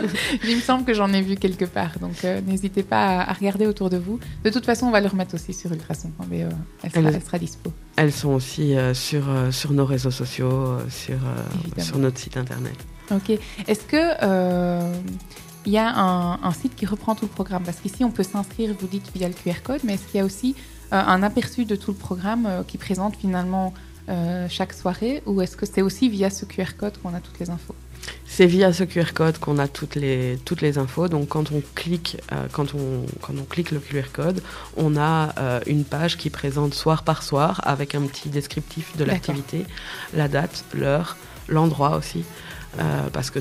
Il 0.48 0.56
me 0.56 0.60
semble 0.60 0.84
que 0.84 0.94
j'en 0.94 1.12
ai 1.12 1.22
vu 1.22 1.36
quelque 1.36 1.64
part. 1.64 1.98
Donc 2.00 2.24
euh, 2.24 2.40
n'hésitez 2.46 2.82
pas 2.82 3.20
à, 3.20 3.32
regarder 3.32 3.66
autour 3.66 3.90
de 3.90 3.96
vous. 3.96 4.18
De 4.44 4.50
toute 4.50 4.64
façon, 4.64 4.86
on 4.86 4.90
va 4.90 5.00
le 5.00 5.08
remettre 5.08 5.34
aussi 5.34 5.52
sur 5.52 5.72
ultrason.be. 5.72 6.32
Elle 6.32 6.90
sera, 6.90 7.08
Elle- 7.08 7.14
elle 7.14 7.22
sera 7.22 7.38
dispo. 7.38 7.72
Elles 7.96 8.12
sont 8.12 8.30
aussi 8.30 8.76
euh, 8.76 8.94
sur, 8.94 9.28
euh, 9.28 9.50
sur 9.50 9.72
nos 9.72 9.84
réseaux 9.84 10.10
sociaux, 10.10 10.50
euh, 10.50 10.80
sur, 10.88 11.14
euh, 11.16 11.82
sur 11.82 11.98
notre 11.98 12.18
site 12.18 12.36
internet. 12.36 12.74
Ok. 13.10 13.38
Est-ce 13.66 13.84
que 13.84 13.96
euh, 14.22 14.94
il 15.66 15.72
y 15.72 15.78
a 15.78 15.88
un, 15.94 16.42
un 16.42 16.52
site 16.52 16.74
qui 16.76 16.86
reprend 16.86 17.14
tout 17.14 17.26
le 17.26 17.30
programme? 17.30 17.64
Parce 17.64 17.78
qu'ici, 17.80 18.04
on 18.04 18.10
peut 18.10 18.22
s'inscrire, 18.22 18.74
vous 18.78 18.86
dites, 18.86 19.10
via 19.14 19.28
le 19.28 19.34
QR 19.34 19.60
code, 19.62 19.80
mais 19.84 19.94
est-ce 19.94 20.06
qu'il 20.06 20.18
y 20.18 20.20
a 20.22 20.24
aussi 20.24 20.54
euh, 20.92 20.96
un 20.96 21.22
aperçu 21.22 21.64
de 21.66 21.76
tout 21.76 21.90
le 21.90 21.96
programme 21.96 22.46
euh, 22.46 22.62
qui 22.66 22.78
présente 22.78 23.16
finalement 23.16 23.74
euh, 24.08 24.46
chaque 24.48 24.72
soirée 24.72 25.22
Ou 25.26 25.40
est-ce 25.42 25.56
que 25.56 25.66
c'est 25.66 25.82
aussi 25.82 26.08
via 26.08 26.30
ce 26.30 26.44
QR 26.44 26.76
code 26.76 26.98
qu'on 26.98 27.14
a 27.14 27.20
toutes 27.20 27.38
les 27.38 27.50
infos 27.50 27.74
C'est 28.26 28.46
via 28.46 28.72
ce 28.72 28.84
QR 28.84 29.12
code 29.14 29.38
qu'on 29.38 29.58
a 29.58 29.68
toutes 29.68 29.94
les, 29.94 30.38
toutes 30.44 30.62
les 30.62 30.78
infos. 30.78 31.08
Donc 31.08 31.28
quand 31.28 31.52
on 31.52 31.62
clique, 31.74 32.18
euh, 32.32 32.46
quand 32.52 32.74
on, 32.74 33.06
quand 33.20 33.34
on 33.38 33.44
clique 33.44 33.70
le 33.70 33.78
QR 33.78 34.10
code, 34.12 34.42
on 34.76 34.96
a 34.96 35.34
euh, 35.38 35.60
une 35.66 35.84
page 35.84 36.16
qui 36.16 36.30
présente 36.30 36.74
soir 36.74 37.02
par 37.02 37.22
soir 37.22 37.60
avec 37.64 37.94
un 37.94 38.02
petit 38.02 38.28
descriptif 38.28 38.96
de 38.96 39.04
l'activité, 39.04 39.64
la 40.14 40.28
date, 40.28 40.64
l'heure, 40.74 41.16
l'endroit 41.48 41.96
aussi, 41.96 42.24
parce 43.12 43.30
que 43.30 43.40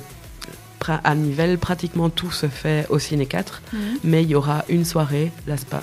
à 1.03 1.15
Nivelles, 1.15 1.57
pratiquement 1.57 2.09
tout 2.09 2.31
se 2.31 2.47
fait 2.47 2.85
au 2.89 2.99
Ciné 2.99 3.25
4, 3.25 3.61
mais 4.03 4.23
il 4.23 4.29
y 4.29 4.35
aura 4.35 4.65
une 4.69 4.85
soirée, 4.85 5.31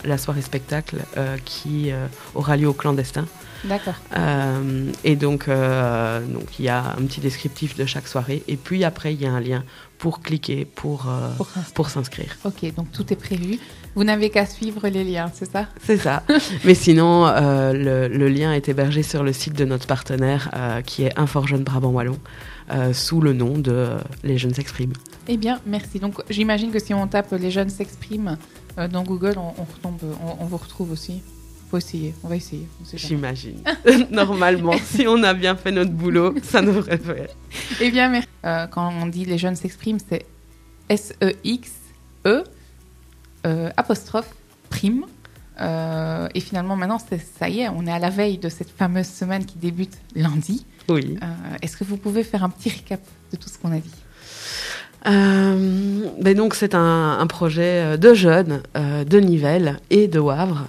la, 0.05 0.19
soirée 0.19 0.43
spectacle, 0.43 0.99
euh, 1.17 1.37
qui 1.45 1.93
euh, 1.93 2.07
aura 2.35 2.57
lieu 2.57 2.69
au 2.69 2.73
clandestin. 2.73 3.27
D'accord. 3.69 3.95
Euh, 4.17 4.91
et 5.05 5.17
donc, 5.17 5.49
euh, 5.49 6.21
donc 6.27 6.59
il 6.59 6.65
y 6.65 6.69
a 6.69 6.95
un 6.99 7.03
petit 7.07 7.21
descriptif 7.21 7.77
de 7.77 7.85
chaque 7.87 8.07
soirée. 8.09 8.43
Et 8.49 8.57
puis 8.57 8.85
après, 8.85 9.13
il 9.15 9.21
y 9.21 9.27
a 9.27 9.33
un 9.33 9.41
lien 9.41 9.65
pour 9.99 10.21
cliquer, 10.21 10.65
pour, 10.67 11.07
euh, 11.09 11.31
Pour 11.75 11.89
s'inscrire. 11.91 12.37
Ok, 12.45 12.75
donc 12.75 12.93
tout 12.93 13.13
est 13.13 13.17
prévu. 13.17 13.59
Vous 13.95 14.05
n'avez 14.05 14.29
qu'à 14.31 14.45
suivre 14.47 14.87
les 14.89 15.05
liens, 15.05 15.31
c'est 15.35 15.51
ça? 15.51 15.69
C'est 15.83 15.97
ça. 15.97 16.23
Mais 16.65 16.75
sinon, 16.75 17.27
le, 17.27 18.09
le 18.09 18.29
lien 18.29 18.53
est 18.53 18.69
hébergé 18.69 19.03
sur 19.03 19.23
le 19.23 19.33
site 19.33 19.55
de 19.55 19.65
notre 19.65 19.87
partenaire, 19.87 20.51
qui 20.85 21.05
est 21.05 21.19
Infor 21.19 21.47
Jeune 21.49 21.65
Brabant 21.65 21.91
Wallon. 21.93 22.19
euh, 22.71 22.93
sous 22.93 23.21
le 23.21 23.33
nom 23.33 23.57
de 23.59 23.71
euh, 23.73 23.99
Les 24.23 24.37
Jeunes 24.39 24.53
s'expriment. 24.55 24.93
Eh 25.29 25.37
bien, 25.37 25.61
merci. 25.67 25.99
Donc, 25.99 26.21
j'imagine 26.29 26.71
que 26.71 26.79
si 26.79 26.93
on 26.93 27.07
tape 27.07 27.33
Les 27.33 27.51
jeunes 27.51 27.71
s'expriment 27.71 28.37
euh, 28.79 28.89
dans 28.89 29.03
Google, 29.03 29.35
on, 29.39 29.55
on 29.61 29.65
retombe, 29.65 29.99
on, 30.23 30.43
on 30.43 30.47
vous 30.47 30.57
retrouve 30.59 30.91
aussi. 30.93 31.23
Faut 31.71 31.79
essayer, 31.79 32.15
on 32.23 32.29
va 32.29 32.37
essayer. 32.37 32.67
J'imagine. 32.95 33.59
Normalement, 34.11 34.75
si 34.85 35.07
on 35.09 35.23
a 35.25 35.35
bien 35.35 35.57
fait 35.57 35.73
notre 35.73 35.91
boulot, 35.91 36.35
ça 36.43 36.63
devrait 36.63 36.99
faire. 36.99 37.29
Eh 37.81 37.91
bien, 37.91 38.09
merci. 38.09 38.29
Euh, 38.45 38.67
quand 38.69 38.93
on 39.03 39.07
dit 39.07 39.25
les 39.25 39.37
jeunes 39.37 39.57
s'expriment, 39.57 39.99
c'est 40.09 40.25
S-E-X-E, 40.89 42.45
euh, 43.47 43.71
apostrophe, 43.77 44.33
prime. 44.71 45.07
Euh, 45.61 46.29
et 46.35 46.41
finalement, 46.41 46.77
maintenant, 46.77 46.99
ça 47.01 47.49
y 47.49 47.61
est, 47.61 47.69
on 47.69 47.87
est 47.87 47.93
à 47.93 47.99
la 47.99 48.11
veille 48.11 48.39
de 48.39 48.49
cette 48.49 48.71
fameuse 48.71 49.07
semaine 49.09 49.45
qui 49.45 49.59
débute 49.59 49.95
lundi. 50.15 50.65
Oui. 50.89 51.19
Euh, 51.21 51.27
Est-ce 51.63 51.77
que 51.77 51.85
vous 51.85 51.97
pouvez 51.97 52.23
faire 52.23 52.45
un 52.45 52.51
petit 52.51 52.69
récap 52.69 53.01
de 53.33 53.37
tout 53.37 53.49
ce 53.49 53.59
qu'on 53.59 53.73
a 53.73 53.79
dit? 53.79 53.91
Euh, 55.07 56.09
ben 56.21 56.37
donc 56.37 56.55
c'est 56.55 56.75
un, 56.75 57.19
un 57.21 57.27
projet 57.29 57.97
de 57.97 58.13
jeunes 58.13 58.63
euh, 58.77 59.05
de 59.05 59.19
Nivelles 59.19 59.79
et 59.91 60.09
de 60.09 60.19
Wavre. 60.19 60.67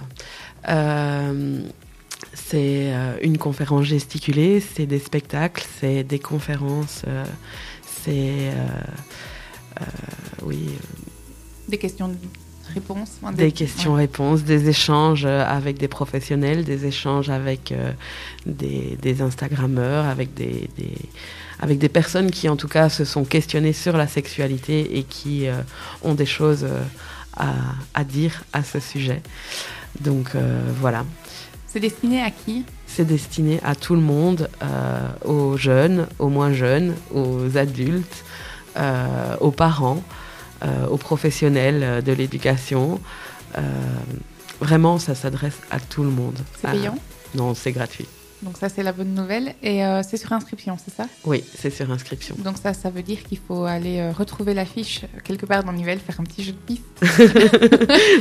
Euh, 0.68 1.60
c'est 2.34 2.92
euh, 2.92 3.16
une 3.22 3.38
conférence 3.38 3.84
gesticulée, 3.84 4.60
c'est 4.60 4.86
des 4.86 4.98
spectacles, 4.98 5.64
c'est 5.80 6.02
des 6.04 6.18
conférences, 6.18 7.02
euh, 7.06 7.24
c'est 8.04 8.50
oui 10.42 10.70
Des 11.68 11.78
questions-réponses 11.78 13.10
enfin, 13.22 13.32
des 13.32 13.52
questions-réponses, 13.52 14.42
des 14.42 14.68
échanges 14.68 15.24
avec 15.26 15.78
des 15.78 15.88
professionnels, 15.88 16.64
des 16.64 16.86
échanges 16.86 17.30
avec 17.30 17.72
euh, 17.72 17.92
des, 18.46 18.98
des 19.00 19.22
Instagrammeurs, 19.22 20.04
avec 20.06 20.34
des, 20.34 20.68
des- 20.76 20.94
avec 21.60 21.78
des 21.78 21.88
personnes 21.88 22.30
qui 22.30 22.48
en 22.48 22.56
tout 22.56 22.68
cas 22.68 22.88
se 22.88 23.04
sont 23.04 23.24
questionnées 23.24 23.72
sur 23.72 23.96
la 23.96 24.06
sexualité 24.06 24.96
et 24.98 25.02
qui 25.02 25.48
euh, 25.48 25.60
ont 26.02 26.14
des 26.14 26.26
choses 26.26 26.64
euh, 26.64 26.82
à, 27.36 27.52
à 27.94 28.04
dire 28.04 28.44
à 28.52 28.62
ce 28.62 28.80
sujet. 28.80 29.22
Donc 30.00 30.34
euh, 30.34 30.60
voilà, 30.80 31.04
C'est 31.66 31.80
destiné 31.80 32.22
à 32.22 32.30
qui? 32.30 32.64
C'est 32.86 33.04
destiné 33.04 33.60
à 33.64 33.74
tout 33.74 33.94
le 33.94 34.00
monde, 34.00 34.48
euh, 34.62 35.08
aux 35.24 35.56
jeunes, 35.56 36.06
aux 36.18 36.28
moins 36.28 36.52
jeunes, 36.52 36.94
aux 37.14 37.56
adultes, 37.56 38.24
euh, 38.76 39.36
aux 39.40 39.50
parents, 39.50 40.02
aux 40.90 40.96
professionnels 40.96 42.02
de 42.02 42.12
l'éducation. 42.12 43.00
Vraiment, 44.60 44.98
ça 44.98 45.14
s'adresse 45.14 45.58
à 45.70 45.78
tout 45.78 46.02
le 46.02 46.10
monde. 46.10 46.36
C'est 46.60 46.66
Ah, 46.66 46.72
payant? 46.72 46.98
Non, 47.34 47.54
c'est 47.54 47.70
gratuit. 47.72 48.06
Donc 48.42 48.56
ça, 48.56 48.68
c'est 48.68 48.82
la 48.82 48.92
bonne 48.92 49.14
nouvelle. 49.14 49.54
Et 49.62 49.84
euh, 49.84 50.02
c'est 50.08 50.16
sur 50.16 50.32
inscription, 50.32 50.76
c'est 50.84 50.94
ça? 50.94 51.06
Oui, 51.24 51.44
c'est 51.56 51.70
sur 51.70 51.90
inscription. 51.90 52.34
Donc 52.38 52.56
ça, 52.60 52.72
ça 52.72 52.90
veut 52.90 53.02
dire 53.02 53.22
qu'il 53.22 53.38
faut 53.38 53.64
aller 53.64 53.98
euh, 53.98 54.12
retrouver 54.12 54.54
l'affiche 54.54 55.02
quelque 55.24 55.46
part 55.46 55.62
dans 55.64 55.72
Nivelles, 55.72 55.98
faire 56.00 56.20
un 56.20 56.24
petit 56.24 56.42
jeu 56.42 56.52
de 56.52 56.56
piste 56.56 56.84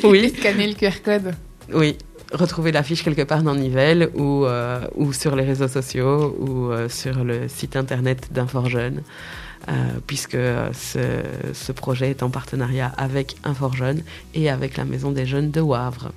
et 0.03 0.07
oui, 0.07 0.33
scanner 0.39 0.67
le 0.67 0.73
QR 0.73 1.01
code. 1.03 1.33
Oui. 1.73 1.97
Retrouver 2.33 2.73
l'affiche 2.73 3.03
quelque 3.03 3.21
part 3.21 3.41
dans 3.41 3.55
Nivelles 3.55 4.09
ou, 4.13 4.43
euh, 4.45 4.85
ou 4.95 5.13
sur 5.13 5.33
les 5.35 5.45
réseaux 5.45 5.69
sociaux 5.69 6.35
ou 6.37 6.71
euh, 6.71 6.89
sur 6.89 7.23
le 7.23 7.47
site 7.47 7.77
internet 7.77 8.33
d'Inforjeune, 8.33 9.01
euh, 9.69 9.71
puisque 10.05 10.37
ce, 10.73 11.21
ce 11.53 11.71
projet 11.71 12.09
est 12.09 12.23
en 12.23 12.29
partenariat 12.29 12.91
avec 12.97 13.37
Inforjeune 13.45 14.03
et 14.33 14.49
avec 14.49 14.75
la 14.75 14.83
Maison 14.83 15.11
des 15.11 15.25
Jeunes 15.25 15.51
de 15.51 15.61
Wavre. 15.61 16.11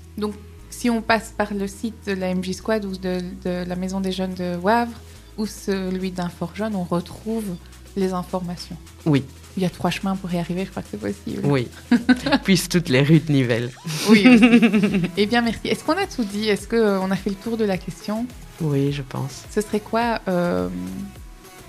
Si 0.68 0.90
on 0.90 1.00
passe 1.00 1.32
par 1.36 1.54
le 1.54 1.68
site 1.68 1.94
de 2.08 2.12
la 2.12 2.34
MJ 2.34 2.52
Squad 2.54 2.84
ou 2.84 2.96
de, 2.96 3.20
de 3.44 3.64
la 3.68 3.76
Maison 3.76 4.00
des 4.00 4.10
Jeunes 4.10 4.34
de 4.34 4.56
Wavre 4.56 4.98
ou 5.38 5.46
celui 5.46 6.10
d'Inforjeune, 6.10 6.74
on 6.74 6.84
retrouve 6.84 7.54
les 7.96 8.12
informations. 8.12 8.76
Oui, 9.06 9.24
Il 9.56 9.62
y 9.62 9.66
a 9.66 9.70
trois 9.70 9.90
chemins 9.90 10.16
pour 10.16 10.32
y 10.32 10.38
arriver, 10.38 10.64
je 10.64 10.70
crois 10.70 10.82
que 10.82 10.88
c'est 10.90 11.00
possible. 11.00 11.42
oui. 11.44 11.68
Puisse 12.44 12.68
toutes 12.68 12.88
les 12.88 13.02
rues 13.02 13.20
de 13.20 13.32
Nivelles. 13.32 13.70
Oui. 14.08 14.26
aussi. 14.28 15.02
eh 15.16 15.26
bien, 15.26 15.42
merci. 15.42 15.68
Est-ce 15.68 15.84
qu'on 15.84 15.96
a 15.96 16.06
tout 16.06 16.24
dit? 16.24 16.48
Est-ce 16.48 16.68
qu'on 16.68 17.10
a 17.10 17.16
fait 17.16 17.30
le 17.30 17.36
tour 17.36 17.56
de 17.56 17.64
la 17.64 17.76
question? 17.76 18.26
Oui, 18.60 18.92
je 18.92 19.02
pense. 19.02 19.42
Ce 19.50 19.60
serait 19.60 19.80
quoi 19.80 20.20
euh, 20.28 20.68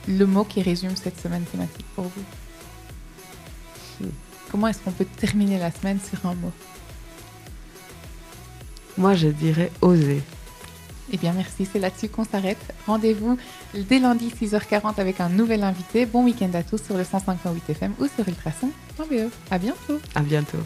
le 0.07 0.25
mot 0.25 0.43
qui 0.43 0.61
résume 0.61 0.95
cette 0.95 1.19
semaine 1.19 1.43
thématique 1.43 1.85
pour 1.95 2.05
vous? 2.05 4.05
Hmm. 4.05 4.09
Comment 4.51 4.67
est-ce 4.67 4.79
qu'on 4.79 4.91
peut 4.91 5.07
terminer 5.17 5.57
la 5.57 5.71
semaine 5.71 5.99
sur 6.07 6.23
un 6.29 6.35
mot? 6.35 6.51
Moi, 8.97 9.15
je 9.15 9.29
dirais 9.29 9.71
oser. 9.81 10.21
Eh 11.11 11.17
bien, 11.17 11.33
merci. 11.33 11.67
C'est 11.71 11.79
là-dessus 11.79 12.09
qu'on 12.09 12.25
s'arrête. 12.25 12.57
Rendez-vous 12.87 13.37
dès 13.73 13.99
lundi 13.99 14.29
6h40 14.29 14.99
avec 14.99 15.19
un 15.19 15.29
nouvel 15.29 15.63
invité. 15.63 16.05
Bon 16.05 16.23
week-end 16.23 16.51
à 16.53 16.63
tous 16.63 16.81
sur 16.81 16.97
le 16.97 17.03
105.8 17.03 17.69
FM 17.69 17.93
ou 17.99 18.07
sur 18.07 18.27
ultrason.be. 18.27 19.29
À 19.49 19.57
bientôt. 19.57 19.99
À 20.15 20.21
bientôt. 20.21 20.59